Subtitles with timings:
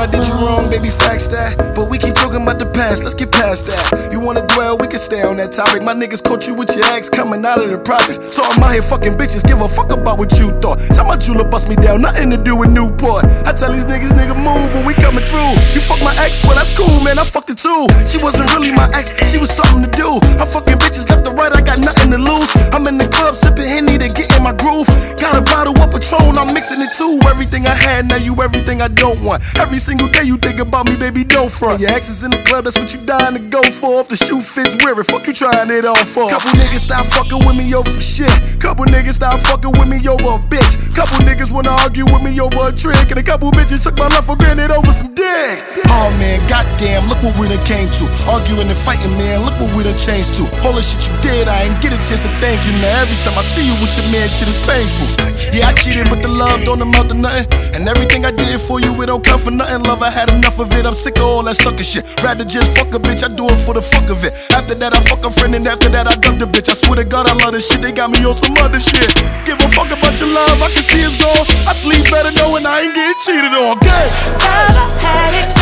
[0.00, 1.60] I did you wrong, baby, facts that.
[1.76, 4.08] But we keep talking about the past, let's get past that.
[4.08, 5.84] You wanna dwell, we can stay on that topic.
[5.84, 8.16] My niggas caught you with your ex coming out of the projects.
[8.32, 10.80] So I'm out here fucking bitches, give a fuck about what you thought.
[10.96, 13.28] Tell my jeweler bust me down, nothing to do with Newport.
[13.44, 15.52] I tell these niggas, nigga, move when we coming through.
[15.76, 17.84] You fuck my ex, well, that's cool, man, I fucked it too.
[18.08, 20.16] She wasn't really my ex, she was something to do.
[20.40, 22.48] I'm fucking bitches left to right, I got nothing to lose.
[22.72, 24.88] I'm in the club sipping Henny to get in my groove.
[25.20, 26.48] Got a bottle of Patron, I'm
[26.92, 27.18] too.
[27.30, 29.42] Everything I had, now you everything I don't want.
[29.58, 31.80] Every single day you think about me, baby, don't front.
[31.80, 34.00] Your ex is in the club, that's what you dying to go for.
[34.00, 35.06] If the shoe fits, wear it.
[35.06, 36.28] Fuck you trying it on for.
[36.28, 38.32] Couple niggas stop fucking with me over some shit.
[38.60, 40.76] Couple niggas stop fucking with me over a bitch.
[40.94, 43.10] Couple niggas wanna argue with me over a trick.
[43.10, 45.62] And a couple bitches took my love for granted over some dick.
[45.88, 48.04] Oh man, goddamn, look what we done came to.
[48.26, 50.44] Arguing and fighting, man, look what we done changed to.
[50.66, 52.72] All the shit you did, I ain't get a chance to thank you.
[52.82, 55.08] Now every time I see you with your man, shit is painful.
[55.54, 57.46] Yeah, I cheated, but the love don't to nothing.
[57.74, 59.82] And everything I did for you, it don't come for nothing.
[59.84, 60.86] Love, I had enough of it.
[60.86, 62.04] I'm sick of all that sucker shit.
[62.22, 64.32] Rather just fuck a bitch, I do it for the fuck of it.
[64.52, 66.68] After that, I fuck a friend, and after that, I dump the bitch.
[66.68, 67.82] I swear to God, I love this shit.
[67.82, 69.14] They got me on some other shit.
[69.44, 71.46] Give a fuck about your love, I can see it's gone.
[71.68, 73.76] I sleep better knowing I ain't getting cheated on.
[73.80, 75.59] Thought I had enough.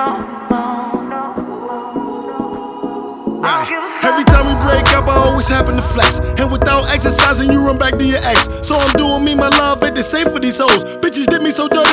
[0.00, 0.16] No.
[0.48, 1.40] No.
[3.42, 4.04] I don't give a fuck.
[4.12, 6.20] Every time we break up, I always happen to flex.
[6.40, 8.48] And without exercising, you run back to your ex.
[8.62, 10.84] So I'm doing me, my love, ain't the same for these hoes.
[11.04, 11.89] Bitches did me so dirty,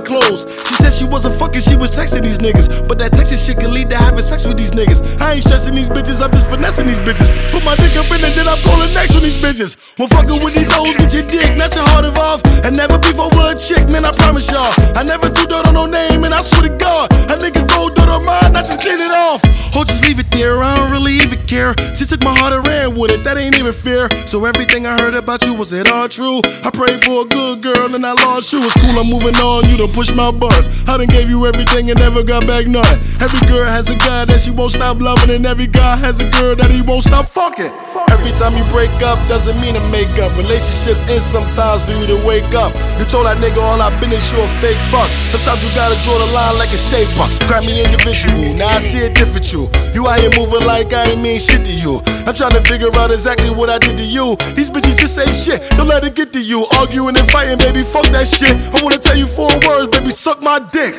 [0.00, 0.46] my clothes.
[0.68, 2.88] She said she wasn't fucking, she was texting these niggas.
[2.88, 5.04] But that texting shit can lead to having sex with these niggas.
[5.20, 7.28] I ain't stressing these bitches, I'm just finessing these bitches.
[7.52, 9.76] Put my dick up in it, then I'm calling next on these bitches.
[9.98, 12.48] When fucking with these hoes, get your dick, not your heart involved.
[12.64, 14.72] And never beef over a chick, man, I promise y'all.
[14.96, 17.92] I never threw dirt on no name, and I swear to God, a nigga throw
[17.92, 19.44] dirt on mine, I just clean it off.
[19.76, 21.19] Or just leave it there, I don't really
[21.50, 21.74] care.
[21.98, 24.06] She took my heart and ran with it, that ain't even fair.
[24.30, 26.38] So everything I heard about you, was it all true?
[26.62, 28.62] I prayed for a good girl and I lost you.
[28.62, 30.70] It's cool, I'm moving on, you done pushed my buttons.
[30.86, 32.86] I done gave you everything and never got back none.
[33.18, 36.30] Every girl has a guy that she won't stop loving, and every guy has a
[36.30, 37.74] girl that he won't stop fucking.
[38.14, 40.30] Every time you break up, doesn't mean to make up.
[40.38, 42.70] Relationships end sometimes for you to wake up.
[43.02, 45.10] You told that nigga all I've been is you a fake fuck.
[45.26, 47.26] Sometimes you gotta draw the line like a shaper.
[47.50, 49.66] Grab me individual, now I see it different you.
[49.98, 51.96] You out here moving like I ain't mean shit to you.
[52.28, 54.36] I'm trying to figure out exactly what I did to you.
[54.52, 56.68] These bitches just say shit, don't let it get to you.
[56.76, 58.52] Arguing and fighting, baby, fuck that shit.
[58.76, 60.92] I wanna tell you four words, baby, suck my dick.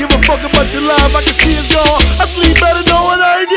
[0.00, 2.00] Give a fuck about your love, I can see it's gone.
[2.16, 3.47] I sleep better knowing I ain't